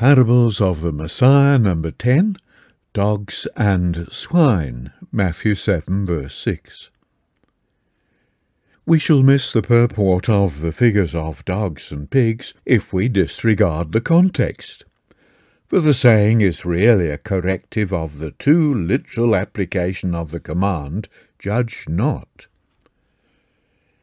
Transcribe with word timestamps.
Parables 0.00 0.62
of 0.62 0.80
the 0.80 0.92
Messiah, 0.92 1.58
number 1.58 1.90
10, 1.90 2.38
Dogs 2.94 3.46
and 3.54 4.10
Swine, 4.10 4.94
Matthew 5.12 5.54
7, 5.54 6.06
verse 6.06 6.34
6. 6.36 6.88
We 8.86 8.98
shall 8.98 9.22
miss 9.22 9.52
the 9.52 9.60
purport 9.60 10.26
of 10.26 10.62
the 10.62 10.72
figures 10.72 11.14
of 11.14 11.44
dogs 11.44 11.92
and 11.92 12.10
pigs 12.10 12.54
if 12.64 12.94
we 12.94 13.10
disregard 13.10 13.92
the 13.92 14.00
context. 14.00 14.86
For 15.68 15.80
the 15.80 15.92
saying 15.92 16.40
is 16.40 16.64
really 16.64 17.10
a 17.10 17.18
corrective 17.18 17.92
of 17.92 18.20
the 18.20 18.30
too 18.30 18.72
literal 18.74 19.36
application 19.36 20.14
of 20.14 20.30
the 20.30 20.40
command, 20.40 21.10
Judge 21.38 21.84
not. 21.86 22.46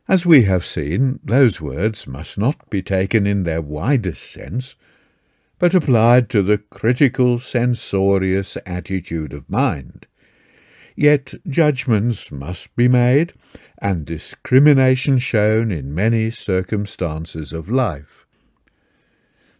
As 0.08 0.28
we 0.28 0.44
have 0.44 0.64
seen, 0.64 1.22
those 1.24 1.60
words 1.60 2.06
must 2.06 2.38
not 2.38 2.70
be 2.70 2.84
taken 2.84 3.26
in 3.26 3.46
their 3.46 3.64
widest 3.64 4.30
sense, 4.30 4.76
but 5.60 5.74
applied 5.74 6.30
to 6.30 6.42
the 6.44 6.58
critical, 6.58 7.40
censorious 7.40 8.58
attitude 8.66 9.34
of 9.34 9.50
mind. 9.50 10.08
Yet 10.96 11.34
judgments 11.48 12.32
must 12.32 12.76
be 12.76 12.88
made, 12.88 13.34
and 13.80 14.06
discrimination 14.06 15.20
shown 15.20 15.72
in 15.72 15.94
many 15.94 16.32
circumstances 16.32 17.54
of 17.54 17.70
life. 17.70 18.26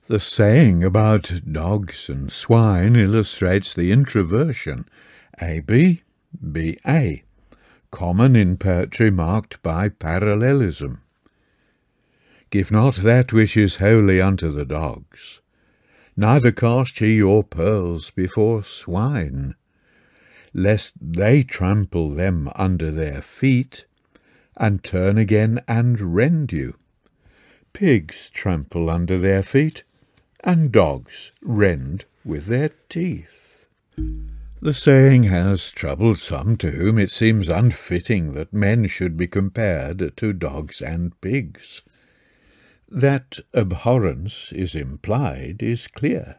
The 0.08 0.20
saying 0.20 0.84
about 0.84 1.42
dogs 1.52 2.10
and 2.10 2.32
swine 2.32 2.96
illustrates 2.96 3.74
the 3.74 3.92
introversion, 3.92 4.88
AB, 5.42 6.02
BA, 6.34 7.18
common 7.92 8.36
in 8.36 8.58
poetry 8.58 9.12
marked 9.12 9.62
by 9.62 9.90
parallelism. 9.90 11.02
Give 12.50 12.72
not 12.72 12.96
that 12.96 13.34
which 13.34 13.58
is 13.58 13.76
holy 13.76 14.22
unto 14.22 14.52
the 14.52 14.66
dogs, 14.66 15.42
neither 16.18 16.52
cast 16.52 17.00
ye 17.00 17.16
your 17.16 17.44
pearls 17.44 18.10
before 18.12 18.64
swine, 18.64 19.54
lest 20.54 20.94
they 21.00 21.44
trample 21.44 22.10
them 22.10 22.50
under 22.56 22.90
their 22.90 23.22
feet, 23.22 23.86
and 24.58 24.84
turn 24.84 25.18
again 25.18 25.62
and 25.68 26.16
rend 26.16 26.52
you. 26.52 26.74
Pigs 27.72 28.32
trample 28.32 28.90
under 28.90 29.20
their 29.20 29.44
feet, 29.44 29.84
and 30.44 30.72
dogs 30.72 31.32
rend 31.42 32.06
with 32.26 32.48
their 32.48 32.72
teeth. 32.90 33.66
The 34.60 34.74
saying 34.74 35.24
has 35.24 35.72
troubled 35.72 36.18
some 36.18 36.58
to 36.58 36.72
whom 36.72 36.98
it 36.98 37.12
seems 37.12 37.48
unfitting 37.48 38.34
that 38.34 38.52
men 38.52 38.88
should 38.88 39.16
be 39.16 39.28
compared 39.28 40.18
to 40.18 40.34
dogs 40.34 40.82
and 40.82 41.20
pigs. 41.22 41.84
That 42.90 43.40
abhorrence 43.54 44.52
is 44.54 44.74
implied 44.74 45.62
is 45.62 45.88
clear. 45.88 46.38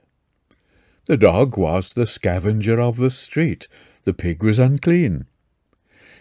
The 1.06 1.16
dog 1.16 1.56
was 1.56 1.90
the 1.90 2.06
scavenger 2.06 2.80
of 2.80 2.96
the 2.96 3.10
street, 3.10 3.68
the 4.04 4.14
pig 4.14 4.42
was 4.42 4.58
unclean. 4.58 5.26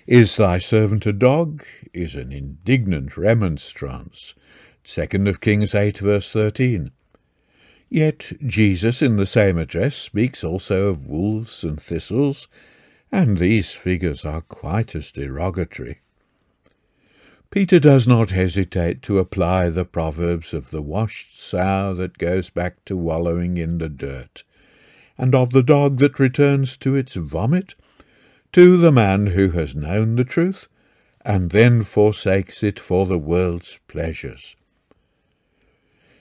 Is 0.06 0.36
thy 0.36 0.59
servant 0.59 1.06
a 1.06 1.14
dog? 1.14 1.64
is 1.94 2.16
an 2.16 2.31
indignant 2.31 3.17
remonstrance. 3.17 4.34
Second 4.84 5.28
of 5.28 5.42
Kings 5.42 5.75
8, 5.75 6.00
verse 6.00 6.31
13. 6.31 6.91
Yet 7.89 8.34
Jesus 8.45 9.02
in 9.02 9.16
the 9.16 9.25
same 9.25 9.58
address 9.58 9.95
speaks 9.95 10.44
also 10.44 10.88
of 10.88 11.08
wolves 11.08 11.64
and 11.64 11.81
thistles, 11.81 12.47
and 13.12 13.38
these 13.38 13.73
figures 13.73 14.25
are 14.25 14.41
quite 14.41 14.95
as 14.95 15.12
derogatory. 15.12 16.00
Peter 17.50 17.80
does 17.80 18.06
not 18.08 18.31
hesitate 18.31 19.02
to 19.02 19.20
apply 19.20 19.70
the 19.70 19.86
proverbs 19.86 20.53
of 20.53 20.70
the 20.70 20.81
washed 20.81 21.40
sow 21.40 21.94
that 21.94 22.17
goes 22.17 22.50
back 22.50 22.84
to 22.84 22.98
wallowing 22.98 23.58
in 23.58 23.78
the 23.78 23.90
dirt, 23.90 24.44
and 25.17 25.34
of 25.34 25.52
the 25.52 25.64
dog 25.64 25.98
that 26.00 26.20
returns 26.20 26.75
to 26.75 26.95
its 26.95 27.16
vomit, 27.16 27.75
to 28.52 28.75
the 28.78 28.92
man 28.92 29.28
who 29.28 29.52
has 29.52 29.75
known 29.75 30.16
the 30.16 30.25
truth, 30.25 30.68
and 31.23 31.52
then 31.52 31.84
forsakes 31.84 32.63
it 32.63 32.80
for 32.80 33.06
the 33.06 33.18
world's 33.18 33.79
pleasures. 33.88 34.56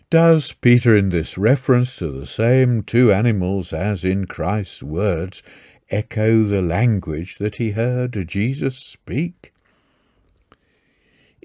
Does 0.08 0.52
Peter, 0.52 0.96
in 0.96 1.08
this 1.08 1.36
reference 1.36 1.96
to 1.96 2.08
the 2.08 2.26
same 2.26 2.84
two 2.84 3.12
animals 3.12 3.72
as 3.72 4.04
in 4.04 4.26
Christ's 4.26 4.82
words, 4.82 5.42
echo 5.90 6.44
the 6.44 6.62
language 6.62 7.38
that 7.38 7.56
he 7.56 7.72
heard 7.72 8.28
Jesus 8.28 8.78
speak? 8.78 9.52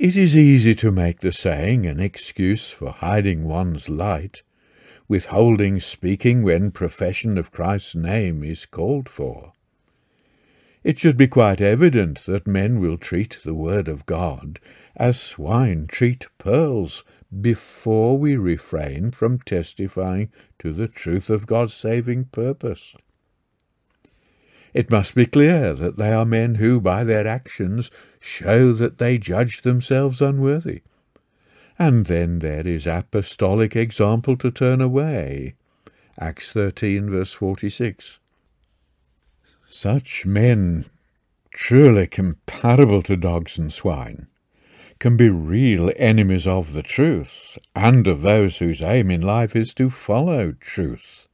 It 0.02 0.18
is 0.18 0.36
easy 0.36 0.74
to 0.78 0.90
make 0.90 1.20
the 1.20 1.32
saying 1.32 1.86
an 1.86 2.00
excuse 2.00 2.72
for 2.72 2.90
hiding 2.90 3.44
one's 3.44 3.88
light, 3.88 4.42
withholding 5.08 5.80
speaking 5.80 6.42
when 6.42 6.72
profession 6.72 7.38
of 7.38 7.52
Christ's 7.52 7.94
name 7.94 8.44
is 8.44 8.66
called 8.66 9.08
for. 9.08 9.54
It 10.84 10.98
should 10.98 11.18
be 11.18 11.28
quite 11.28 11.62
evident 11.62 12.26
that 12.26 12.48
men 12.48 12.80
will 12.80 12.98
treat 12.98 13.42
the 13.44 13.54
word 13.54 13.88
of 13.88 14.08
God 14.08 14.60
as 14.98 15.22
swine 15.22 15.86
treat 15.86 16.26
pearls 16.40 17.04
before 17.40 18.18
we 18.18 18.36
refrain 18.36 19.12
from 19.12 19.38
testifying 19.38 20.32
to 20.58 20.74
the 20.74 20.88
truth 20.88 21.30
of 21.30 21.46
God's 21.46 21.76
saving 21.76 22.26
purpose. 22.32 22.96
It 24.74 24.90
must 24.90 25.14
be 25.14 25.28
clear 25.28 25.74
that 25.74 25.98
they 25.98 26.12
are 26.12 26.26
men 26.26 26.56
who, 26.56 26.82
by 26.82 27.04
their 27.04 27.28
actions, 27.28 27.92
show 28.22 28.72
that 28.72 28.98
they 28.98 29.18
judge 29.18 29.64
themselves 29.64 30.22
unworthy. 30.22 30.82
And 31.78 32.06
then 32.06 32.40
there 32.40 32.66
is 32.66 32.88
apostolic 32.88 33.76
example 33.76 34.38
to 34.38 34.52
turn 34.52 34.80
away. 34.80 35.56
Acts 36.18 36.54
13, 36.54 37.10
verse 37.10 37.34
46. 37.34 38.20
Such 39.70 40.26
men, 40.26 40.86
truly 41.54 42.08
comparable 42.08 43.02
to 43.04 43.18
dogs 43.18 43.58
and 43.58 43.74
swine, 43.74 44.28
can 45.00 45.18
be 45.18 45.30
real 45.30 45.92
enemies 45.96 46.48
of 46.48 46.72
the 46.72 46.84
truth, 46.84 47.58
and 47.76 48.08
of 48.08 48.22
those 48.22 48.60
whose 48.60 48.82
aim 48.82 49.12
in 49.12 49.22
life 49.22 49.56
is 49.56 49.74
to 49.74 49.90
follow 49.90 50.54
truth 50.54 51.28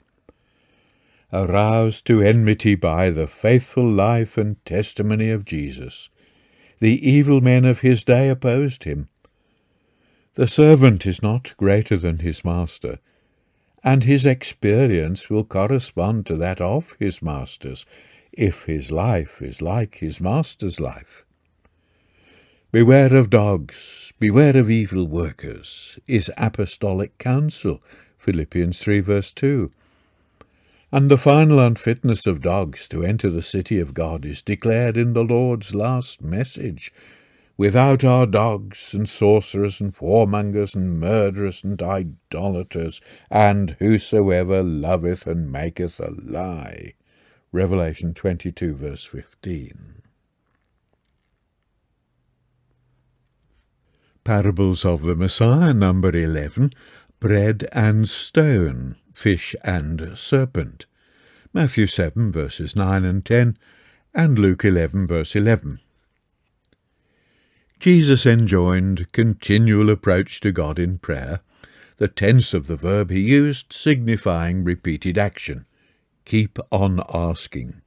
aroused 1.34 2.06
to 2.08 2.22
enmity 2.22 2.76
by 2.76 3.09
the 3.09 3.28
faithful 3.28 3.88
life 3.88 4.38
and 4.38 4.64
testimony 4.66 5.30
of 5.30 5.46
Jesus. 5.46 6.09
The 6.80 7.10
evil 7.10 7.42
men 7.42 7.66
of 7.66 7.80
his 7.80 8.04
day 8.04 8.30
opposed 8.30 8.84
him. 8.84 9.10
The 10.36 10.48
servant 10.48 11.06
is 11.06 11.24
not 11.24 11.56
greater 11.58 11.98
than 11.98 12.20
his 12.20 12.46
master, 12.46 13.00
and 13.84 14.04
his 14.04 14.26
experience 14.26 15.30
will 15.30 15.44
correspond 15.44 16.26
to 16.28 16.36
that 16.38 16.62
of 16.62 16.96
his 17.00 17.22
master's, 17.22 17.86
if 18.32 18.64
his 18.66 18.92
life 18.92 19.42
is 19.42 19.62
like 19.62 19.96
his 19.96 20.22
master's 20.22 20.80
life. 20.80 21.26
Beware 22.72 23.16
of 23.16 23.32
dogs, 23.32 24.14
beware 24.20 24.56
of 24.56 24.70
evil 24.70 25.08
workers, 25.08 25.98
is 26.06 26.30
apostolic 26.38 27.18
counsel, 27.18 27.82
Philippians 28.20 28.78
3 28.78 29.00
verse 29.00 29.32
2 29.32 29.72
and 30.92 31.12
the 31.12 31.18
final 31.18 31.59
unfitness 31.59 32.25
of 32.25 32.42
dogs 32.42 32.88
to 32.88 33.03
enter 33.03 33.30
the 33.30 33.42
city 33.42 33.80
of 33.80 33.94
God 33.94 34.25
is 34.25 34.42
declared 34.42 34.96
in 34.96 35.14
the 35.14 35.24
Lord's 35.24 35.75
last 35.75 36.22
message. 36.22 36.94
Without 37.58 38.03
our 38.03 38.25
dogs 38.25 38.94
and 38.94 39.09
sorcerers 39.09 39.81
and 39.81 39.96
whoremongers 39.97 40.76
and 40.76 41.00
murderers 41.00 41.64
and 41.64 41.81
idolaters, 41.81 43.02
and 43.31 43.72
whosoever 43.80 44.62
loveth 44.62 45.26
and 45.26 45.52
maketh 45.52 46.00
a 46.00 46.12
lie. 46.12 46.94
Revelation 47.52 48.14
22, 48.14 48.76
verse 48.76 49.06
15. 49.06 50.03
Parables 54.24 54.86
of 54.86 55.03
the 55.03 55.16
Messiah, 55.16 55.74
number 55.74 56.16
11, 56.16 56.74
Bread 57.19 57.67
and 57.72 58.07
Stone, 58.07 58.95
fish 59.11 59.55
and 59.63 60.16
serpent. 60.16 60.85
Matthew 61.52 61.87
7 61.87 62.31
verses 62.31 62.75
9 62.75 63.03
and 63.03 63.25
10, 63.25 63.58
and 64.14 64.37
Luke 64.37 64.64
11 64.64 65.08
verse 65.08 65.35
11. 65.35 65.79
Jesus 67.79 68.28
enjoined 68.28 69.11
continual 69.14 69.90
approach 69.90 70.40
to 70.41 70.52
God 70.52 70.78
in 70.78 70.99
prayer, 70.99 71.40
the 71.97 72.08
tense 72.08 72.53
of 72.53 72.67
the 72.67 72.75
verb 72.75 73.09
he 73.09 73.22
used 73.22 73.73
signifying 73.73 74.63
repeated 74.63 75.17
action. 75.17 75.66
Keep 76.23 76.59
on 76.72 77.02
asking. 77.11 77.81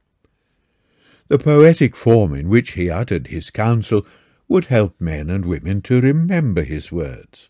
The 1.29 1.39
poetic 1.39 1.95
form 1.95 2.35
in 2.35 2.49
which 2.49 2.71
he 2.73 2.89
uttered 2.89 3.27
his 3.27 3.49
counsel 3.49 4.05
would 4.49 4.65
help 4.65 4.99
men 4.99 5.29
and 5.29 5.45
women 5.45 5.81
to 5.83 6.01
remember 6.01 6.63
his 6.63 6.91
words. 6.91 7.47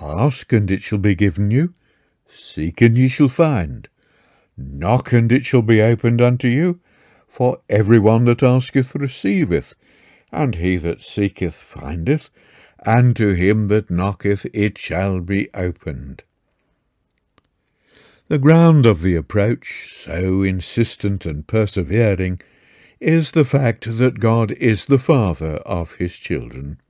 Ask, 0.00 0.52
and 0.52 0.70
it 0.70 0.82
shall 0.82 0.98
be 0.98 1.14
given 1.14 1.50
you. 1.50 1.74
Seek, 2.28 2.80
and 2.80 2.96
ye 2.96 3.08
shall 3.08 3.28
find. 3.28 3.88
Knock, 4.56 5.12
and 5.12 5.30
it 5.32 5.44
shall 5.44 5.62
be 5.62 5.80
opened 5.80 6.20
unto 6.20 6.48
you. 6.48 6.80
For 7.28 7.60
every 7.68 7.98
one 7.98 8.24
that 8.26 8.42
asketh 8.42 8.94
receiveth, 8.94 9.74
and 10.32 10.56
he 10.56 10.76
that 10.76 11.02
seeketh 11.02 11.54
findeth, 11.54 12.30
and 12.84 13.14
to 13.16 13.34
him 13.34 13.68
that 13.68 13.90
knocketh 13.90 14.46
it 14.52 14.78
shall 14.78 15.20
be 15.20 15.48
opened. 15.54 16.22
The 18.28 18.38
ground 18.38 18.86
of 18.86 19.02
the 19.02 19.14
approach, 19.14 19.94
so 20.02 20.42
insistent 20.42 21.26
and 21.26 21.46
persevering, 21.46 22.40
is 22.98 23.32
the 23.32 23.44
fact 23.44 23.98
that 23.98 24.20
God 24.20 24.52
is 24.52 24.86
the 24.86 24.98
Father 24.98 25.56
of 25.66 25.94
his 25.96 26.16
children. 26.16 26.80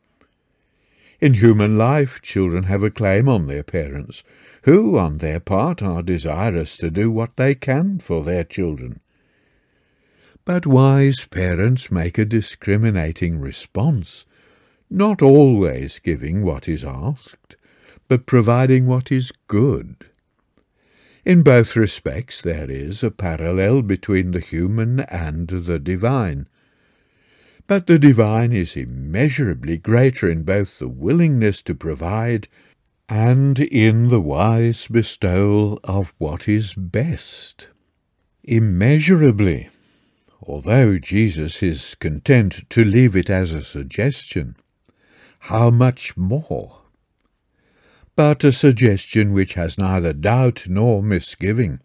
In 1.20 1.34
human 1.34 1.78
life, 1.78 2.20
children 2.20 2.64
have 2.64 2.82
a 2.82 2.90
claim 2.90 3.28
on 3.28 3.46
their 3.46 3.62
parents, 3.62 4.22
who, 4.62 4.98
on 4.98 5.18
their 5.18 5.40
part, 5.40 5.82
are 5.82 6.02
desirous 6.02 6.76
to 6.78 6.90
do 6.90 7.10
what 7.10 7.36
they 7.36 7.54
can 7.54 7.98
for 7.98 8.22
their 8.22 8.44
children. 8.44 9.00
But 10.44 10.66
wise 10.66 11.26
parents 11.30 11.90
make 11.90 12.18
a 12.18 12.24
discriminating 12.24 13.40
response, 13.40 14.24
not 14.90 15.22
always 15.22 15.98
giving 15.98 16.44
what 16.44 16.68
is 16.68 16.84
asked, 16.84 17.56
but 18.08 18.26
providing 18.26 18.86
what 18.86 19.10
is 19.10 19.32
good. 19.48 19.96
In 21.24 21.42
both 21.42 21.74
respects 21.74 22.40
there 22.40 22.70
is 22.70 23.02
a 23.02 23.10
parallel 23.10 23.82
between 23.82 24.30
the 24.30 24.40
human 24.40 25.00
and 25.00 25.48
the 25.48 25.80
divine. 25.80 26.46
But 27.66 27.86
the 27.86 27.98
divine 27.98 28.52
is 28.52 28.76
immeasurably 28.76 29.78
greater 29.78 30.30
in 30.30 30.44
both 30.44 30.78
the 30.78 30.88
willingness 30.88 31.62
to 31.62 31.74
provide 31.74 32.48
and 33.08 33.58
in 33.58 34.08
the 34.08 34.20
wise 34.20 34.86
bestowal 34.86 35.80
of 35.84 36.14
what 36.18 36.48
is 36.48 36.74
best. 36.74 37.68
Immeasurably, 38.44 39.70
although 40.42 40.98
Jesus 40.98 41.62
is 41.62 41.94
content 41.96 42.68
to 42.70 42.84
leave 42.84 43.16
it 43.16 43.28
as 43.28 43.52
a 43.52 43.64
suggestion. 43.64 44.56
How 45.40 45.70
much 45.70 46.16
more? 46.16 46.82
but 48.16 48.42
a 48.42 48.50
suggestion 48.50 49.32
which 49.32 49.54
has 49.54 49.76
neither 49.76 50.14
doubt 50.14 50.64
nor 50.66 51.02
misgiving. 51.02 51.80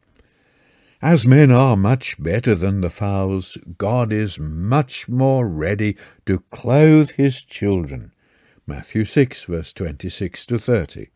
As 1.01 1.25
men 1.25 1.49
are 1.49 1.75
much 1.75 2.21
better 2.21 2.53
than 2.53 2.81
the 2.81 2.91
fowls, 2.91 3.57
God 3.79 4.13
is 4.13 4.37
much 4.37 5.09
more 5.09 5.47
ready 5.47 5.97
to 6.27 6.43
clothe 6.51 7.11
his 7.11 7.43
children. 7.43 8.11
Matthew 8.67 9.05
6, 9.05 9.45
verse 9.45 9.73
26 9.73 10.45
to 10.45 10.59
30. 10.59 11.07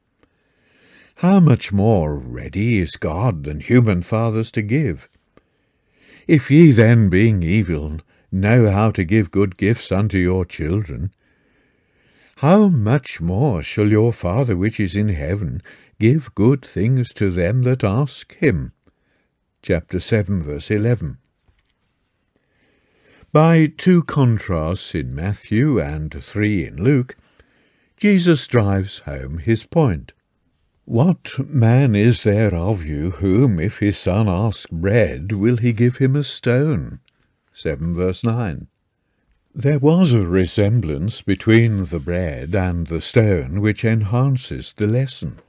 How 1.18 1.40
much 1.40 1.72
more 1.72 2.18
ready 2.18 2.80
is 2.80 2.96
God 2.96 3.44
than 3.44 3.60
human 3.60 4.02
fathers 4.02 4.50
to 4.52 4.64
give? 4.64 5.08
If 6.28 6.50
ye 6.50 6.72
then, 6.72 7.08
being 7.10 7.44
evil, 7.44 8.00
know 8.32 8.72
how 8.72 8.90
to 8.90 9.04
give 9.04 9.30
good 9.30 9.56
gifts 9.56 9.92
unto 9.92 10.18
your 10.18 10.46
children, 10.46 11.12
how 12.38 12.70
much 12.70 13.22
more 13.22 13.62
shall 13.62 13.90
your 13.90 14.12
Father 14.12 14.58
which 14.58 14.80
is 14.80 14.96
in 14.96 15.10
heaven 15.10 15.62
give 16.00 16.34
good 16.34 16.66
things 16.66 17.14
to 17.14 17.30
them 17.30 17.62
that 17.62 17.84
ask 17.84 18.34
him? 18.38 18.72
Chapter 19.68 20.00
7, 20.00 20.44
verse 20.44 20.70
11. 20.70 21.18
By 23.34 23.66
two 23.66 24.04
contrasts 24.04 24.94
in 24.94 25.16
Matthew 25.16 25.82
and 25.82 26.24
three 26.24 26.68
in 26.68 26.76
Luke, 26.76 27.16
Jesus 27.98 28.46
drives 28.46 29.00
home 29.00 29.40
his 29.40 29.66
point. 29.66 30.12
What 30.84 31.40
man 31.40 31.96
is 31.96 32.22
there 32.22 32.54
of 32.54 32.86
you 32.86 33.10
whom, 33.10 33.60
if 33.60 33.80
his 33.80 33.98
son 33.98 34.30
ask 34.30 34.70
bread, 34.70 35.32
will 35.32 35.58
he 35.58 35.74
give 35.74 35.98
him 35.98 36.16
a 36.16 36.24
stone? 36.24 37.00
7 37.52 37.96
verse 37.96 38.24
9. 38.24 38.68
There 39.56 39.80
was 39.80 40.12
a 40.12 40.28
resemblance 40.28 41.24
between 41.24 41.86
the 41.86 42.00
bread 42.00 42.54
and 42.54 42.86
the 42.86 43.02
stone 43.02 43.62
which 43.62 43.84
enhances 43.84 44.74
the 44.74 44.86
lesson. 44.86 45.40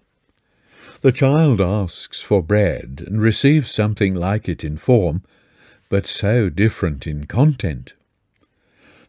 The 1.02 1.12
child 1.12 1.60
asks 1.60 2.20
for 2.20 2.42
bread 2.42 3.04
and 3.06 3.20
receives 3.20 3.70
something 3.70 4.14
like 4.14 4.48
it 4.48 4.64
in 4.64 4.76
form, 4.78 5.22
but 5.88 6.06
so 6.06 6.48
different 6.48 7.06
in 7.06 7.26
content. 7.26 7.92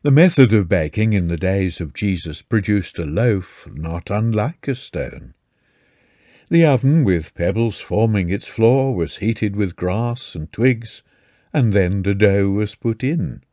The 0.03 0.11
method 0.11 0.53
of 0.53 0.69
baking 0.69 1.13
in 1.13 1.27
the 1.27 1.37
days 1.37 1.81
of 1.81 1.93
Jesus 1.93 2.41
produced 2.41 2.99
a 2.99 3.05
loaf 3.05 3.67
not 3.73 4.09
unlike 4.09 4.67
a 4.67 4.75
stone. 4.75 5.33
The 6.49 6.65
oven, 6.65 7.03
with 7.03 7.33
pebbles 7.33 7.81
forming 7.81 8.29
its 8.29 8.47
floor, 8.47 8.95
was 8.95 9.17
heated 9.17 9.55
with 9.55 9.75
grass 9.75 10.35
and 10.35 10.51
twigs, 10.51 11.03
and 11.51 11.73
then 11.73 12.03
the 12.03 12.15
dough 12.15 12.49
was 12.49 12.75
put 12.75 13.03
in. 13.03 13.43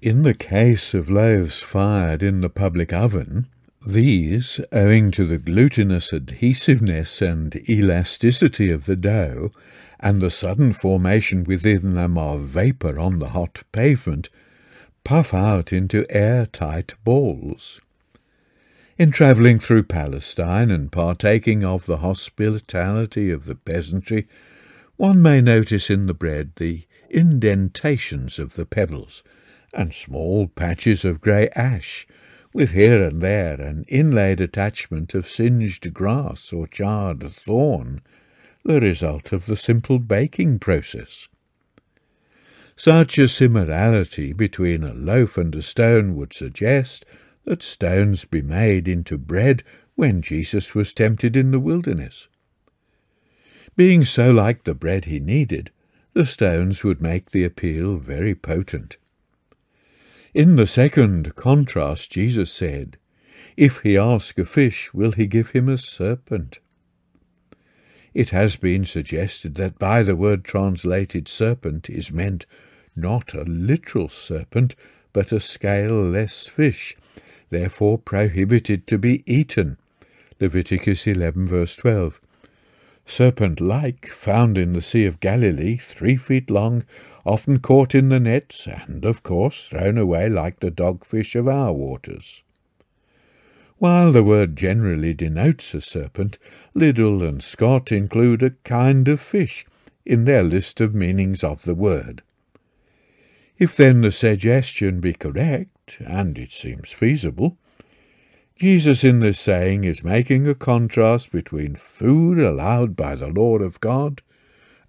In 0.00 0.22
the 0.22 0.32
case 0.32 0.94
of 0.94 1.10
loaves 1.10 1.60
fired 1.60 2.22
in 2.22 2.40
the 2.40 2.48
public 2.48 2.92
oven, 2.92 3.46
these, 3.86 4.60
owing 4.72 5.10
to 5.10 5.24
the 5.24 5.38
glutinous 5.38 6.12
adhesiveness 6.12 7.22
and 7.22 7.68
elasticity 7.68 8.70
of 8.70 8.84
the 8.84 8.96
dough, 8.96 9.50
and 9.98 10.20
the 10.20 10.30
sudden 10.30 10.72
formation 10.72 11.44
within 11.44 11.94
them 11.94 12.16
of 12.18 12.42
vapour 12.42 12.98
on 12.98 13.18
the 13.18 13.30
hot 13.30 13.62
pavement, 13.72 14.28
puff 15.04 15.32
out 15.32 15.72
into 15.72 16.06
air-tight 16.10 16.94
balls. 17.04 17.80
In 18.98 19.10
travelling 19.10 19.58
through 19.58 19.84
Palestine 19.84 20.70
and 20.70 20.92
partaking 20.92 21.64
of 21.64 21.86
the 21.86 21.98
hospitality 21.98 23.30
of 23.30 23.46
the 23.46 23.54
peasantry, 23.54 24.28
one 24.96 25.22
may 25.22 25.40
notice 25.40 25.88
in 25.88 26.04
the 26.04 26.12
bread 26.12 26.52
the 26.56 26.84
indentations 27.08 28.38
of 28.38 28.54
the 28.54 28.66
pebbles, 28.66 29.22
and 29.72 29.94
small 29.94 30.48
patches 30.48 31.04
of 31.04 31.22
grey 31.22 31.48
ash, 31.56 32.06
with 32.52 32.72
here 32.72 33.02
and 33.02 33.20
there 33.20 33.60
an 33.60 33.84
inlaid 33.88 34.40
attachment 34.40 35.14
of 35.14 35.28
singed 35.28 35.92
grass 35.94 36.52
or 36.52 36.66
charred 36.66 37.22
thorn, 37.32 38.00
the 38.64 38.80
result 38.80 39.32
of 39.32 39.46
the 39.46 39.56
simple 39.56 39.98
baking 39.98 40.58
process. 40.58 41.28
Such 42.76 43.18
a 43.18 43.28
similarity 43.28 44.32
between 44.32 44.82
a 44.82 44.94
loaf 44.94 45.36
and 45.36 45.54
a 45.54 45.62
stone 45.62 46.16
would 46.16 46.32
suggest 46.32 47.04
that 47.44 47.62
stones 47.62 48.24
be 48.24 48.42
made 48.42 48.88
into 48.88 49.18
bread 49.18 49.62
when 49.94 50.22
Jesus 50.22 50.74
was 50.74 50.92
tempted 50.92 51.36
in 51.36 51.50
the 51.50 51.60
wilderness. 51.60 52.28
Being 53.76 54.04
so 54.04 54.30
like 54.30 54.64
the 54.64 54.74
bread 54.74 55.04
he 55.04 55.20
needed, 55.20 55.70
the 56.12 56.26
stones 56.26 56.82
would 56.82 57.00
make 57.00 57.30
the 57.30 57.44
appeal 57.44 57.96
very 57.96 58.34
potent. 58.34 58.96
In 60.32 60.54
the 60.54 60.68
second 60.68 61.34
contrast, 61.34 62.12
Jesus 62.12 62.52
said, 62.52 62.98
If 63.56 63.80
he 63.80 63.96
ask 63.96 64.38
a 64.38 64.44
fish, 64.44 64.94
will 64.94 65.10
he 65.10 65.26
give 65.26 65.50
him 65.50 65.68
a 65.68 65.76
serpent? 65.76 66.60
It 68.14 68.30
has 68.30 68.54
been 68.54 68.84
suggested 68.84 69.56
that 69.56 69.78
by 69.80 70.04
the 70.04 70.14
word 70.14 70.44
translated 70.44 71.26
serpent 71.26 71.90
is 71.90 72.12
meant 72.12 72.46
not 72.94 73.34
a 73.34 73.42
literal 73.42 74.08
serpent, 74.08 74.76
but 75.12 75.32
a 75.32 75.40
scaleless 75.40 76.46
fish, 76.46 76.96
therefore 77.50 77.98
prohibited 77.98 78.86
to 78.86 78.98
be 78.98 79.24
eaten. 79.26 79.78
Leviticus 80.38 81.08
11 81.08 81.48
verse 81.48 81.74
12. 81.74 82.20
Serpent-like, 83.04 84.06
found 84.06 84.56
in 84.56 84.74
the 84.74 84.82
Sea 84.82 85.06
of 85.06 85.18
Galilee, 85.18 85.76
three 85.76 86.14
feet 86.14 86.48
long, 86.48 86.84
often 87.24 87.58
caught 87.58 87.94
in 87.94 88.08
the 88.08 88.20
nets, 88.20 88.66
and, 88.66 89.04
of 89.04 89.22
course, 89.22 89.68
thrown 89.68 89.98
away 89.98 90.28
like 90.28 90.60
the 90.60 90.70
dogfish 90.70 91.34
of 91.34 91.48
our 91.48 91.72
waters. 91.72 92.42
While 93.78 94.12
the 94.12 94.24
word 94.24 94.56
generally 94.56 95.14
denotes 95.14 95.72
a 95.72 95.80
serpent, 95.80 96.38
Liddell 96.74 97.22
and 97.22 97.42
Scott 97.42 97.90
include 97.90 98.42
a 98.42 98.50
kind 98.64 99.08
of 99.08 99.20
fish 99.20 99.64
in 100.04 100.24
their 100.24 100.42
list 100.42 100.80
of 100.80 100.94
meanings 100.94 101.42
of 101.42 101.62
the 101.62 101.74
word. 101.74 102.22
If 103.58 103.76
then 103.76 104.00
the 104.00 104.12
suggestion 104.12 105.00
be 105.00 105.12
correct, 105.12 105.98
and 106.00 106.38
it 106.38 106.50
seems 106.50 106.90
feasible, 106.90 107.56
Jesus 108.56 109.02
in 109.02 109.20
this 109.20 109.40
saying 109.40 109.84
is 109.84 110.04
making 110.04 110.46
a 110.46 110.54
contrast 110.54 111.32
between 111.32 111.74
food 111.74 112.38
allowed 112.38 112.96
by 112.96 113.14
the 113.14 113.28
Lord 113.28 113.62
of 113.62 113.80
God 113.80 114.20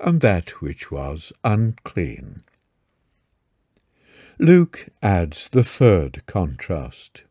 and 0.04 0.22
that 0.22 0.62
which 0.62 0.92
was 0.92 1.32
unclean. 1.44 2.42
Luke 4.40 4.88
adds 5.04 5.50
the 5.50 5.64
third 5.64 6.24
contrast. 6.26 7.24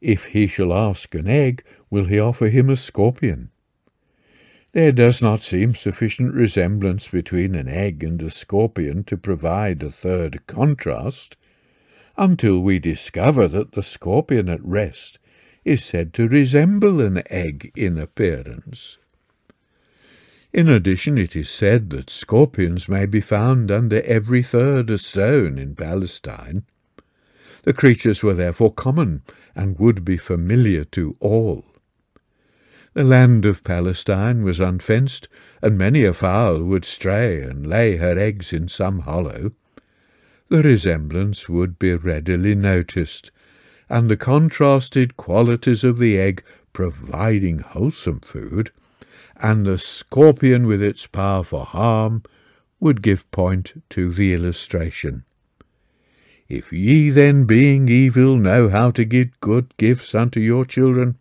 If 0.00 0.26
he 0.26 0.46
shall 0.46 0.72
ask 0.72 1.14
an 1.14 1.28
egg, 1.28 1.64
will 1.88 2.04
he 2.04 2.18
offer 2.18 2.48
him 2.48 2.68
a 2.68 2.76
scorpion? 2.76 3.50
There 4.72 4.92
does 4.92 5.20
not 5.20 5.40
seem 5.40 5.74
sufficient 5.74 6.34
resemblance 6.34 7.08
between 7.08 7.54
an 7.54 7.68
egg 7.68 8.04
and 8.04 8.22
a 8.22 8.30
scorpion 8.30 9.02
to 9.04 9.16
provide 9.16 9.82
a 9.82 9.90
third 9.90 10.46
contrast, 10.46 11.36
until 12.16 12.60
we 12.60 12.78
discover 12.78 13.48
that 13.48 13.72
the 13.72 13.82
scorpion 13.82 14.48
at 14.48 14.64
rest 14.64 15.18
is 15.64 15.84
said 15.84 16.12
to 16.14 16.28
resemble 16.28 17.00
an 17.00 17.22
egg 17.30 17.72
in 17.74 17.98
appearance. 17.98 18.98
In 20.52 20.68
addition, 20.68 21.16
it 21.16 21.36
is 21.36 21.48
said 21.48 21.90
that 21.90 22.10
scorpions 22.10 22.88
may 22.88 23.06
be 23.06 23.20
found 23.20 23.70
under 23.70 24.02
every 24.02 24.42
third 24.42 24.98
stone 24.98 25.58
in 25.58 25.76
Palestine. 25.76 26.64
The 27.62 27.72
creatures 27.72 28.22
were 28.22 28.34
therefore 28.34 28.72
common 28.72 29.22
and 29.54 29.78
would 29.78 30.04
be 30.04 30.16
familiar 30.16 30.84
to 30.86 31.16
all. 31.20 31.64
The 32.94 33.04
land 33.04 33.46
of 33.46 33.62
Palestine 33.62 34.42
was 34.42 34.58
unfenced, 34.58 35.28
and 35.62 35.78
many 35.78 36.04
a 36.04 36.12
fowl 36.12 36.62
would 36.64 36.84
stray 36.84 37.42
and 37.42 37.64
lay 37.64 37.98
her 37.98 38.18
eggs 38.18 38.52
in 38.52 38.66
some 38.66 39.00
hollow. 39.00 39.52
The 40.48 40.64
resemblance 40.64 41.48
would 41.48 41.78
be 41.78 41.94
readily 41.94 42.56
noticed, 42.56 43.30
and 43.88 44.10
the 44.10 44.16
contrasted 44.16 45.16
qualities 45.16 45.84
of 45.84 45.98
the 45.98 46.18
egg 46.18 46.42
providing 46.72 47.60
wholesome 47.60 48.20
food, 48.20 48.72
and 49.42 49.66
the 49.66 49.78
scorpion 49.78 50.66
with 50.66 50.82
its 50.82 51.06
power 51.06 51.42
for 51.42 51.64
harm, 51.64 52.22
would 52.78 53.02
give 53.02 53.30
point 53.30 53.82
to 53.90 54.12
the 54.12 54.34
illustration. 54.34 55.24
If 56.48 56.72
ye 56.72 57.10
then, 57.10 57.44
being 57.44 57.88
evil, 57.88 58.36
know 58.36 58.68
how 58.68 58.90
to 58.92 59.04
give 59.04 59.38
good 59.40 59.72
gifts 59.76 60.14
unto 60.14 60.40
your 60.40 60.64
children, 60.64 61.16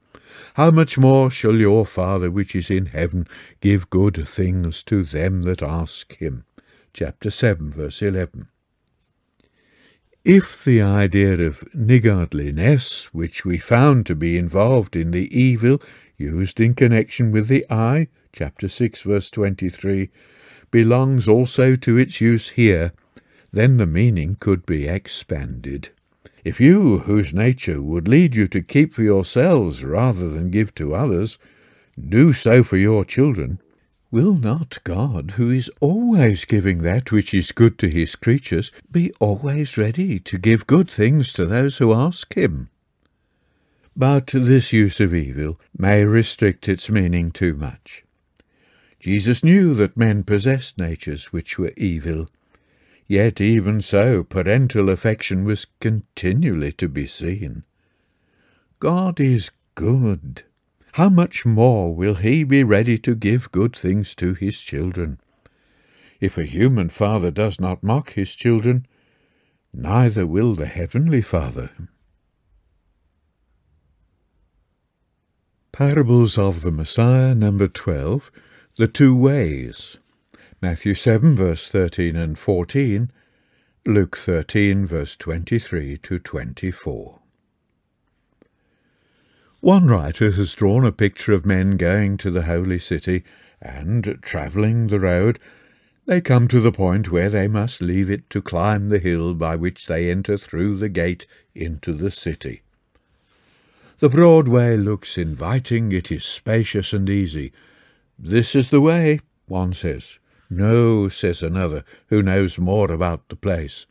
how 0.56 0.72
much 0.72 0.98
more 0.98 1.30
shall 1.30 1.56
your 1.56 1.86
Father 1.86 2.32
which 2.32 2.56
is 2.56 2.70
in 2.70 2.88
heaven 2.88 3.28
give 3.62 3.90
good 3.90 4.28
things 4.28 4.84
to 4.84 5.04
them 5.04 5.44
that 5.44 5.62
ask 5.62 6.16
him? 6.18 6.46
Chapter 6.94 7.30
7, 7.30 7.72
verse 7.72 8.02
11. 8.02 8.48
If 10.26 10.64
the 10.64 10.82
idea 10.82 11.40
of 11.40 11.60
niggardliness, 11.74 13.06
which 13.06 13.46
we 13.46 13.58
found 13.58 14.06
to 14.08 14.16
be 14.16 14.38
involved 14.38 14.96
in 14.96 15.12
the 15.12 15.34
evil 15.36 15.82
used 16.20 16.60
in 16.60 16.76
connection 16.76 17.32
with 17.32 17.48
the 17.48 17.66
eye, 17.70 18.08
chapter 18.32 18.68
6, 18.68 19.02
verse 19.02 19.32
23, 19.32 20.10
belongs 20.70 21.28
also 21.28 21.76
to 21.76 21.98
its 21.98 22.22
use 22.22 22.50
here, 22.50 22.92
then 23.52 23.78
the 23.78 23.88
meaning 23.88 24.36
could 24.40 24.66
be 24.66 24.88
expanded. 24.88 25.90
If 26.44 26.62
you, 26.62 27.00
whose 27.00 27.34
nature 27.34 27.82
would 27.82 28.08
lead 28.08 28.36
you 28.36 28.48
to 28.50 28.62
keep 28.62 28.94
for 28.94 29.02
yourselves 29.02 29.84
rather 29.84 30.30
than 30.30 30.52
give 30.52 30.76
to 30.76 30.94
others, 30.94 31.38
do 32.00 32.34
so 32.34 32.64
for 32.64 32.78
your 32.78 33.04
children, 33.04 33.60
will 34.12 34.36
not 34.36 34.80
God, 34.84 35.32
who 35.32 35.52
is 35.52 35.70
always 35.80 36.46
giving 36.46 36.80
that 36.80 37.12
which 37.12 37.34
is 37.34 37.52
good 37.52 37.78
to 37.80 37.90
his 37.90 38.16
creatures, 38.16 38.72
be 38.92 39.12
always 39.20 39.78
ready 39.78 40.20
to 40.20 40.38
give 40.38 40.68
good 40.68 40.90
things 40.90 41.34
to 41.34 41.46
those 41.46 41.78
who 41.78 41.94
ask 41.94 42.34
him? 42.36 42.70
But 44.00 44.28
this 44.28 44.74
use 44.74 45.00
of 45.00 45.14
evil 45.14 45.60
may 45.78 46.06
restrict 46.06 46.68
its 46.68 46.90
meaning 46.90 47.30
too 47.30 47.54
much. 47.54 48.04
Jesus 49.00 49.44
knew 49.44 49.76
that 49.76 49.98
men 49.98 50.24
possessed 50.24 50.80
natures 50.80 51.34
which 51.34 51.60
were 51.60 51.74
evil, 51.78 52.28
Yet 53.10 53.42
even 53.42 53.82
so, 53.82 54.24
parental 54.24 54.88
affection 54.90 55.44
was 55.44 55.66
continually 55.82 56.72
to 56.74 56.88
be 56.88 57.08
seen. 57.08 57.64
God 58.80 59.20
is 59.20 59.50
good. 59.74 60.44
How 60.94 61.10
much 61.10 61.44
more 61.44 61.94
will 61.96 62.16
he 62.16 62.44
be 62.44 62.64
ready 62.64 63.00
to 63.00 63.16
give 63.16 63.52
good 63.52 63.76
things 63.76 64.14
to 64.16 64.36
his 64.36 64.62
children? 64.62 65.20
If 66.22 66.38
a 66.38 66.46
human 66.46 66.90
father 66.90 67.32
does 67.32 67.60
not 67.60 67.82
mock 67.82 68.14
his 68.14 68.36
children, 68.36 68.86
neither 69.74 70.28
will 70.28 70.54
the 70.54 70.68
heavenly 70.68 71.24
Father. 71.24 71.72
Parables 75.80 76.38
of 76.38 76.62
the 76.62 76.72
Messiah, 76.72 77.34
number 77.34 77.70
12, 77.70 78.30
The 78.76 78.90
Two 78.90 79.16
Ways. 79.16 79.96
Matthew 80.62 80.94
7, 80.94 81.38
verse 81.38 81.70
13 81.70 82.18
and 82.18 82.38
14, 82.38 83.10
Luke 83.86 84.18
13, 84.18 84.86
verse 84.86 85.16
23 85.16 85.98
to 86.00 86.20
24. 86.20 87.20
One 89.62 89.88
writer 89.88 90.32
has 90.32 90.54
drawn 90.54 90.84
a 90.84 90.92
picture 90.92 91.32
of 91.32 91.46
men 91.46 91.78
going 91.78 92.18
to 92.18 92.30
the 92.30 92.44
holy 92.44 92.80
city, 92.80 93.24
and, 93.62 94.20
travelling 94.22 94.88
the 94.88 95.00
road, 95.00 95.40
they 96.06 96.20
come 96.20 96.50
to 96.50 96.60
the 96.60 96.74
point 96.74 97.10
where 97.10 97.30
they 97.30 97.48
must 97.48 97.82
leave 97.82 98.10
it 98.10 98.30
to 98.32 98.42
climb 98.42 98.90
the 98.90 99.00
hill 99.00 99.34
by 99.34 99.56
which 99.56 99.88
they 99.88 100.12
enter 100.12 100.38
through 100.38 100.76
the 100.76 100.90
gate 100.90 101.26
into 101.56 101.94
the 101.94 102.12
city. 102.12 102.64
The 104.00 104.10
broad 104.10 104.48
way 104.48 104.78
looks 104.78 105.18
inviting, 105.18 105.92
it 105.92 106.10
is 106.10 106.24
spacious 106.24 106.94
and 106.94 107.10
easy. 107.10 107.52
This 108.18 108.56
is 108.56 108.70
the 108.70 108.80
way, 108.80 109.20
one 109.46 109.74
says. 109.74 110.20
No, 110.50 111.10
says 111.10 111.44
another, 111.44 111.84
who 112.08 112.24
knows 112.24 112.58
more 112.58 112.90
about 112.94 113.28
the 113.28 113.36
place. 113.36 113.86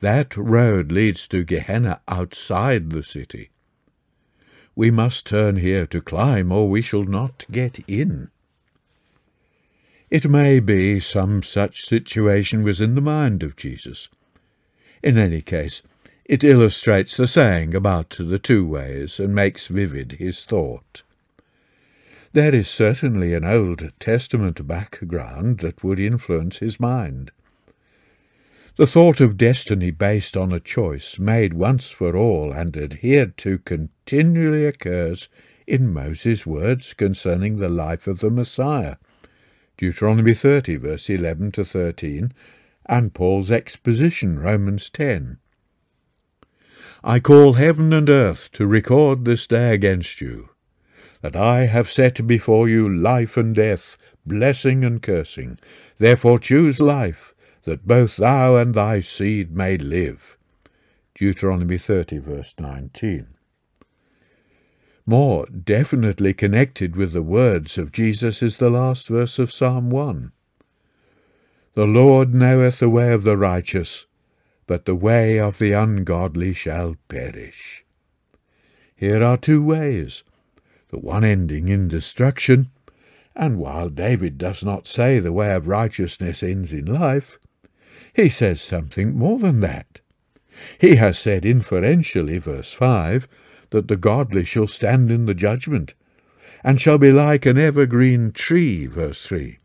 That 0.00 0.36
road 0.36 0.92
leads 0.92 1.26
to 1.28 1.44
Gehenna 1.44 2.02
outside 2.06 2.90
the 2.90 3.02
city. 3.02 3.48
We 4.76 4.90
must 4.90 5.26
turn 5.26 5.56
here 5.56 5.86
to 5.86 6.02
climb, 6.02 6.52
or 6.52 6.68
we 6.68 6.82
shall 6.82 7.04
not 7.04 7.46
get 7.50 7.78
in. 7.88 8.30
It 10.10 10.28
may 10.28 10.60
be 10.60 11.00
some 11.00 11.42
such 11.42 11.86
situation 11.86 12.62
was 12.62 12.82
in 12.82 12.94
the 12.94 13.00
mind 13.00 13.42
of 13.42 13.56
Jesus. 13.56 14.08
In 15.02 15.16
any 15.16 15.40
case, 15.40 15.80
it 16.28 16.44
illustrates 16.44 17.16
the 17.16 17.26
saying 17.26 17.74
about 17.74 18.14
the 18.18 18.38
two 18.38 18.64
ways 18.64 19.18
and 19.18 19.34
makes 19.34 19.66
vivid 19.68 20.12
his 20.12 20.44
thought. 20.44 21.02
There 22.34 22.54
is 22.54 22.68
certainly 22.68 23.32
an 23.32 23.44
Old 23.44 23.90
Testament 23.98 24.66
background 24.66 25.60
that 25.60 25.82
would 25.82 25.98
influence 25.98 26.58
his 26.58 26.78
mind. 26.78 27.30
The 28.76 28.86
thought 28.86 29.20
of 29.20 29.38
destiny 29.38 29.90
based 29.90 30.36
on 30.36 30.52
a 30.52 30.60
choice 30.60 31.18
made 31.18 31.54
once 31.54 31.90
for 31.90 32.14
all 32.14 32.52
and 32.52 32.76
adhered 32.76 33.38
to 33.38 33.58
continually 33.58 34.66
occurs 34.66 35.28
in 35.66 35.92
Moses' 35.92 36.46
words 36.46 36.92
concerning 36.92 37.56
the 37.56 37.70
life 37.70 38.06
of 38.06 38.20
the 38.20 38.30
Messiah, 38.30 38.96
Deuteronomy 39.78 40.34
30, 40.34 40.76
verse 40.76 41.08
11 41.08 41.52
to 41.52 41.64
13, 41.64 42.32
and 42.86 43.14
Paul's 43.14 43.50
exposition, 43.50 44.38
Romans 44.38 44.90
10. 44.90 45.38
I 47.02 47.20
call 47.20 47.54
heaven 47.54 47.92
and 47.92 48.10
earth 48.10 48.50
to 48.52 48.66
record 48.66 49.24
this 49.24 49.46
day 49.46 49.72
against 49.72 50.20
you 50.20 50.50
that 51.20 51.36
I 51.36 51.66
have 51.66 51.90
set 51.90 52.26
before 52.26 52.68
you 52.68 52.88
life 52.88 53.36
and 53.36 53.54
death, 53.54 53.96
blessing 54.24 54.84
and 54.84 55.02
cursing. 55.02 55.58
Therefore 55.98 56.38
choose 56.38 56.80
life, 56.80 57.34
that 57.64 57.86
both 57.86 58.16
thou 58.16 58.56
and 58.56 58.74
thy 58.74 59.00
seed 59.00 59.54
may 59.54 59.76
live. 59.76 60.36
Deuteronomy 61.14 61.78
30, 61.78 62.18
verse 62.18 62.54
19. 62.58 63.26
More 65.04 65.46
definitely 65.46 66.34
connected 66.34 66.94
with 66.94 67.12
the 67.12 67.22
words 67.22 67.78
of 67.78 67.92
Jesus 67.92 68.42
is 68.42 68.58
the 68.58 68.70
last 68.70 69.08
verse 69.08 69.38
of 69.38 69.52
Psalm 69.52 69.90
1. 69.90 70.32
The 71.74 71.86
Lord 71.86 72.34
knoweth 72.34 72.78
the 72.78 72.90
way 72.90 73.12
of 73.12 73.24
the 73.24 73.36
righteous, 73.36 74.06
but 74.68 74.84
the 74.84 74.94
way 74.94 75.40
of 75.40 75.58
the 75.58 75.72
ungodly 75.72 76.52
shall 76.52 76.94
perish. 77.08 77.84
Here 78.94 79.24
are 79.24 79.36
two 79.36 79.64
ways 79.64 80.22
the 80.90 80.98
one 80.98 81.24
ending 81.24 81.68
in 81.68 81.88
destruction. 81.88 82.70
And 83.34 83.58
while 83.58 83.88
David 83.88 84.38
does 84.38 84.64
not 84.64 84.86
say 84.86 85.18
the 85.18 85.32
way 85.32 85.54
of 85.54 85.68
righteousness 85.68 86.42
ends 86.42 86.72
in 86.72 86.86
life, 86.86 87.38
he 88.14 88.28
says 88.28 88.60
something 88.60 89.16
more 89.16 89.38
than 89.38 89.60
that. 89.60 90.00
He 90.80 90.96
has 90.96 91.18
said 91.18 91.44
inferentially, 91.44 92.38
verse 92.38 92.72
5, 92.72 93.28
that 93.70 93.88
the 93.88 93.96
godly 93.96 94.44
shall 94.44 94.66
stand 94.66 95.10
in 95.10 95.26
the 95.26 95.34
judgment, 95.34 95.94
and 96.64 96.80
shall 96.80 96.98
be 96.98 97.12
like 97.12 97.46
an 97.46 97.58
evergreen 97.58 98.32
tree, 98.32 98.86
verse 98.86 99.24
3. 99.26 99.58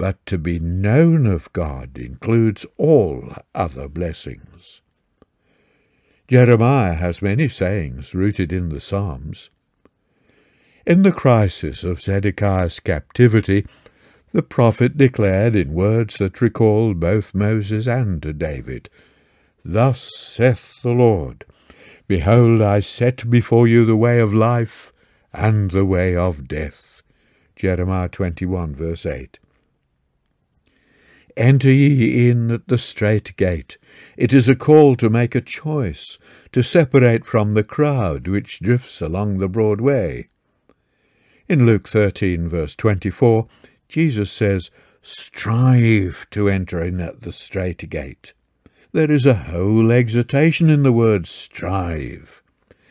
But 0.00 0.24
to 0.24 0.38
be 0.38 0.58
known 0.58 1.26
of 1.26 1.52
God 1.52 1.98
includes 1.98 2.64
all 2.78 3.34
other 3.54 3.86
blessings. 3.86 4.80
Jeremiah 6.26 6.94
has 6.94 7.20
many 7.20 7.50
sayings 7.50 8.14
rooted 8.14 8.50
in 8.50 8.70
the 8.70 8.80
Psalms. 8.80 9.50
In 10.86 11.02
the 11.02 11.12
crisis 11.12 11.84
of 11.84 12.00
Zedekiah's 12.00 12.80
captivity, 12.80 13.66
the 14.32 14.42
prophet 14.42 14.96
declared 14.96 15.54
in 15.54 15.74
words 15.74 16.16
that 16.16 16.40
recall 16.40 16.94
both 16.94 17.34
Moses 17.34 17.86
and 17.86 18.38
David, 18.38 18.88
Thus 19.62 20.10
saith 20.18 20.80
the 20.80 20.92
Lord, 20.92 21.44
Behold, 22.08 22.62
I 22.62 22.80
set 22.80 23.28
before 23.28 23.68
you 23.68 23.84
the 23.84 23.96
way 23.96 24.18
of 24.18 24.32
life 24.32 24.94
and 25.34 25.70
the 25.70 25.84
way 25.84 26.16
of 26.16 26.48
death. 26.48 27.02
Jeremiah 27.54 28.08
21, 28.08 28.74
verse 28.74 29.04
8. 29.04 29.38
Enter 31.40 31.72
ye 31.72 32.28
in 32.28 32.50
at 32.50 32.68
the 32.68 32.76
strait 32.76 33.34
gate. 33.38 33.78
It 34.18 34.30
is 34.34 34.46
a 34.46 34.54
call 34.54 34.94
to 34.96 35.08
make 35.08 35.34
a 35.34 35.40
choice, 35.40 36.18
to 36.52 36.62
separate 36.62 37.24
from 37.24 37.54
the 37.54 37.64
crowd 37.64 38.28
which 38.28 38.60
drifts 38.60 39.00
along 39.00 39.38
the 39.38 39.48
broad 39.48 39.80
way. 39.80 40.28
In 41.48 41.64
Luke 41.64 41.88
13, 41.88 42.46
verse 42.46 42.76
24, 42.76 43.48
Jesus 43.88 44.30
says, 44.30 44.70
Strive 45.00 46.26
to 46.30 46.50
enter 46.50 46.84
in 46.84 47.00
at 47.00 47.22
the 47.22 47.32
strait 47.32 47.88
gate. 47.88 48.34
There 48.92 49.10
is 49.10 49.24
a 49.24 49.32
whole 49.32 49.90
exhortation 49.90 50.68
in 50.68 50.82
the 50.82 50.92
word 50.92 51.26
strive. 51.26 52.42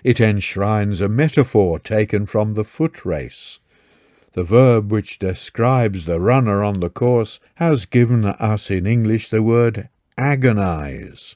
It 0.04 0.20
enshrines 0.20 1.02
a 1.02 1.08
metaphor 1.08 1.78
taken 1.78 2.26
from 2.26 2.56
the 2.56 2.64
foot 2.64 3.06
race. 3.06 3.60
The 4.34 4.44
verb 4.44 4.92
which 4.92 5.20
describes 5.20 6.06
the 6.06 6.20
runner 6.20 6.64
on 6.64 6.80
the 6.80 6.90
course 6.90 7.40
has 7.56 7.86
given 7.86 8.26
us 8.26 8.70
in 8.70 8.86
English 8.86 9.30
the 9.30 9.42
word 9.42 9.90
agonize. 10.18 11.36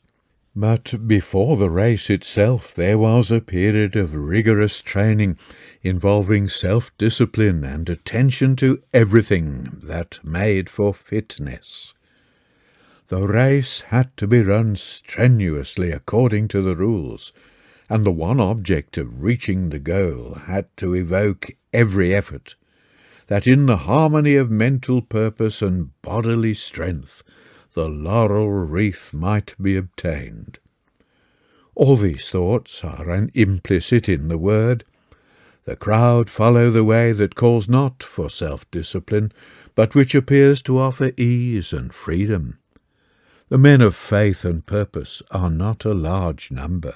But 0.56 1.08
before 1.08 1.58
the 1.58 1.72
race 1.72 2.12
itself, 2.12 2.76
there 2.76 3.00
was 3.00 3.32
a 3.32 3.42
period 3.42 3.96
of 3.96 4.14
rigorous 4.14 4.82
training 4.82 5.40
involving 5.82 6.48
self 6.48 6.96
discipline 7.00 7.64
and 7.64 7.90
attention 7.90 8.56
to 8.58 8.84
everything 8.94 9.80
that 9.84 10.20
made 10.24 10.70
for 10.70 10.94
fitness. 10.94 11.96
The 13.08 13.28
race 13.28 13.82
had 13.88 14.16
to 14.18 14.28
be 14.28 14.42
run 14.42 14.76
strenuously 14.76 15.92
according 15.92 16.50
to 16.50 16.62
the 16.62 16.76
rules, 16.76 17.34
and 17.90 18.06
the 18.06 18.12
one 18.12 18.40
object 18.40 18.98
of 19.00 19.24
reaching 19.24 19.70
the 19.70 19.80
goal 19.80 20.36
had 20.46 20.66
to 20.78 20.94
evoke 20.94 21.52
every 21.74 22.14
effort, 22.14 22.56
that 23.28 23.48
in 23.48 23.66
the 23.66 23.78
harmony 23.78 24.36
of 24.36 24.52
mental 24.52 25.02
purpose 25.02 25.62
and 25.62 25.90
bodily 26.02 26.54
strength 26.54 27.24
the 27.74 27.88
laurel 27.88 28.50
wreath 28.50 29.12
might 29.14 29.56
be 29.62 29.76
obtained. 29.76 30.60
All 31.76 31.98
these 31.98 32.30
thoughts 32.30 32.84
are 32.84 33.10
an 33.10 33.32
implicit 33.34 34.08
in 34.08 34.28
the 34.28 34.38
word. 34.38 34.84
The 35.66 35.76
crowd 35.76 36.30
follow 36.30 36.70
the 36.70 36.84
way 36.84 37.14
that 37.14 37.36
calls 37.36 37.68
not 37.68 38.04
for 38.04 38.30
self-discipline, 38.30 39.32
but 39.76 39.96
which 39.96 40.14
appears 40.14 40.62
to 40.64 40.78
offer 40.78 41.12
ease 41.18 41.74
and 41.74 41.92
freedom. 41.92 42.60
The 43.50 43.58
men 43.58 43.82
of 43.82 43.96
faith 43.96 44.46
and 44.46 44.66
purpose 44.66 45.24
are 45.32 45.50
not 45.50 45.84
a 45.84 45.94
large 45.94 46.52
number. 46.52 46.96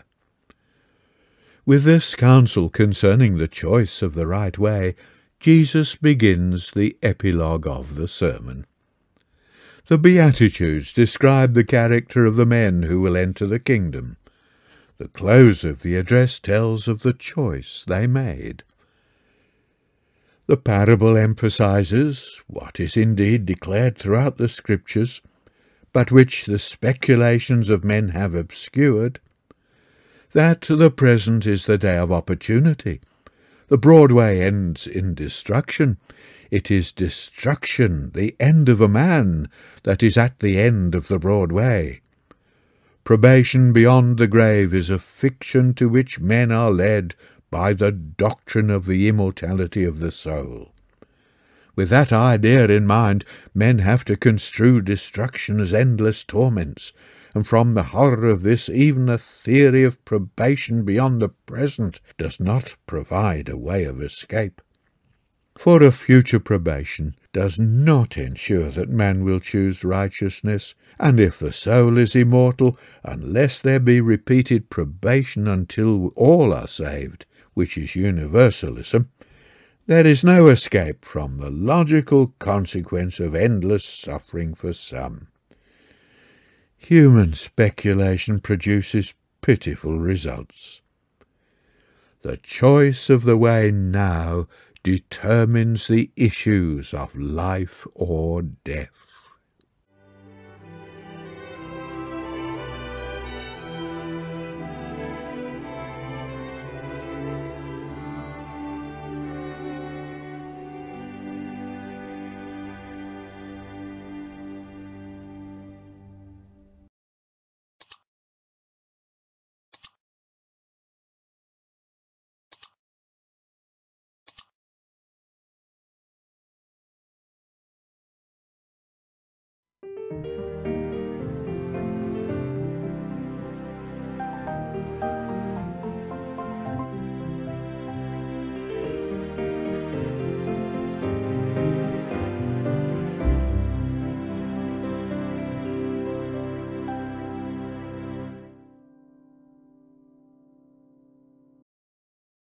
With 1.65 1.83
this 1.83 2.15
counsel 2.15 2.69
concerning 2.69 3.37
the 3.37 3.47
choice 3.47 4.01
of 4.01 4.13
the 4.13 4.27
right 4.27 4.57
way, 4.57 4.95
Jesus 5.39 5.95
begins 5.95 6.71
the 6.71 6.97
epilogue 7.03 7.67
of 7.67 7.95
the 7.95 8.07
sermon. 8.07 8.65
The 9.87 9.97
Beatitudes 9.97 10.91
describe 10.91 11.53
the 11.53 11.63
character 11.63 12.25
of 12.25 12.35
the 12.35 12.45
men 12.45 12.83
who 12.83 12.99
will 12.99 13.15
enter 13.15 13.45
the 13.45 13.59
kingdom. 13.59 14.17
The 14.97 15.07
close 15.07 15.63
of 15.63 15.83
the 15.83 15.95
address 15.95 16.39
tells 16.39 16.87
of 16.87 17.01
the 17.01 17.13
choice 17.13 17.85
they 17.85 18.07
made. 18.07 18.63
The 20.47 20.57
parable 20.57 21.15
emphasizes 21.15 22.41
what 22.47 22.79
is 22.79 22.97
indeed 22.97 23.45
declared 23.45 23.97
throughout 23.97 24.37
the 24.37 24.49
Scriptures, 24.49 25.21
but 25.93 26.11
which 26.11 26.45
the 26.45 26.59
speculations 26.59 27.69
of 27.69 27.83
men 27.83 28.09
have 28.09 28.33
obscured, 28.33 29.19
that 30.33 30.61
the 30.61 30.91
present 30.91 31.45
is 31.45 31.65
the 31.65 31.77
day 31.77 31.97
of 31.97 32.11
opportunity. 32.11 33.01
The 33.69 33.77
Broadway 33.77 34.39
ends 34.39 34.87
in 34.87 35.13
destruction, 35.13 35.97
it 36.49 36.71
is 36.71 36.93
destruction, 36.93 38.11
the 38.13 38.33
end 38.39 38.69
of 38.69 38.79
a 38.79 38.87
man, 38.87 39.49
that 39.83 40.01
is 40.01 40.17
at 40.17 40.39
the 40.39 40.57
end 40.57 40.95
of 40.95 41.09
the 41.09 41.19
Broadway. 41.19 41.99
Probation 43.03 43.73
beyond 43.73 44.17
the 44.17 44.27
grave 44.27 44.73
is 44.73 44.89
a 44.89 44.99
fiction 44.99 45.73
to 45.73 45.89
which 45.89 46.19
men 46.19 46.49
are 46.49 46.71
led 46.71 47.15
by 47.51 47.73
the 47.73 47.91
doctrine 47.91 48.69
of 48.69 48.85
the 48.85 49.09
immortality 49.09 49.83
of 49.83 49.99
the 49.99 50.13
soul. 50.13 50.71
With 51.75 51.89
that 51.89 52.13
idea 52.13 52.69
in 52.69 52.87
mind, 52.87 53.25
men 53.53 53.79
have 53.79 54.05
to 54.05 54.15
construe 54.15 54.81
destruction 54.81 55.59
as 55.59 55.73
endless 55.73 56.23
torments, 56.23 56.93
and 57.37 57.45
from 57.45 57.75
the 57.75 57.83
horror 57.83 58.27
of 58.27 58.41
this 58.43 58.67
even 58.67 59.07
a 59.07 59.17
theory 59.17 59.83
of 59.83 60.03
probation 60.03 60.83
beyond 60.83 61.21
the 61.21 61.29
present 61.29 62.01
does 62.17 62.39
not 62.39 62.75
provide 62.87 63.47
a 63.47 63.55
way 63.55 63.83
of 63.83 64.01
escape 64.01 64.59
for 65.57 65.81
a 65.81 65.91
future 65.91 66.39
probation 66.39 67.15
does 67.33 67.57
not 67.57 68.17
ensure 68.17 68.69
that 68.69 68.89
man 68.89 69.23
will 69.23 69.39
choose 69.39 69.83
righteousness, 69.83 70.75
and 70.99 71.19
if 71.19 71.39
the 71.39 71.51
soul 71.51 71.97
is 71.97 72.15
immortal, 72.15 72.77
unless 73.03 73.59
there 73.59 73.79
be 73.79 73.99
repeated 73.99 74.69
probation 74.69 75.47
until 75.47 76.09
all 76.09 76.53
are 76.53 76.67
saved, 76.67 77.25
which 77.53 77.77
is 77.77 77.95
universalism, 77.95 79.09
there 79.87 80.05
is 80.05 80.23
no 80.23 80.47
escape 80.47 81.03
from 81.03 81.37
the 81.37 81.49
logical 81.49 82.35
consequence 82.39 83.19
of 83.19 83.33
endless 83.33 83.85
suffering 83.85 84.53
for 84.53 84.73
some. 84.73 85.27
Human 86.77 87.33
speculation 87.33 88.39
produces 88.39 89.13
pitiful 89.41 89.99
results. 89.99 90.81
The 92.21 92.37
choice 92.37 93.09
of 93.09 93.23
the 93.23 93.37
way 93.37 93.71
now 93.71 94.47
determines 94.83 95.87
the 95.87 96.11
issues 96.15 96.93
of 96.93 97.15
life 97.15 97.85
or 97.93 98.41
death. 98.41 99.16